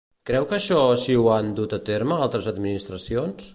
[0.27, 3.49] Creu que això si ho han dut a terme altres administracions?